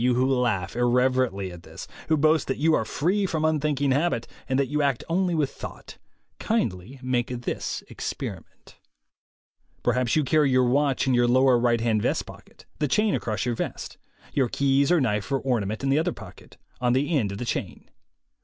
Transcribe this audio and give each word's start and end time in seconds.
You 0.01 0.15
who 0.15 0.25
laugh 0.27 0.75
irreverently 0.75 1.51
at 1.51 1.61
this, 1.61 1.87
who 2.09 2.17
boast 2.17 2.47
that 2.47 2.57
you 2.57 2.73
are 2.73 2.85
free 2.85 3.27
from 3.27 3.45
unthinking 3.45 3.91
habit, 3.91 4.25
and 4.49 4.57
that 4.57 4.65
you 4.67 4.81
act 4.81 5.03
only 5.07 5.35
with 5.35 5.51
thought, 5.51 5.99
kindly 6.39 6.99
make 7.03 7.27
this 7.27 7.83
experi 7.87 8.33
ment. 8.43 8.77
Perhaps 9.83 10.15
you 10.15 10.23
carry 10.23 10.49
your 10.49 10.63
watch 10.65 11.05
in 11.05 11.13
your 11.13 11.27
lower 11.27 11.59
right 11.59 11.81
hand 11.81 12.01
vest 12.01 12.25
pocket, 12.25 12.65
the 12.79 12.87
chain 12.87 13.13
across 13.13 13.45
your 13.45 13.53
vest, 13.53 13.99
your 14.33 14.49
keys 14.49 14.91
or 14.91 14.99
knife 14.99 15.31
or 15.31 15.37
ornament 15.37 15.83
in 15.83 15.89
the 15.91 15.99
other 15.99 16.13
pocket 16.13 16.57
on 16.79 16.93
the 16.93 17.15
end 17.15 17.31
of 17.33 17.37
the 17.37 17.45
chain. 17.45 17.87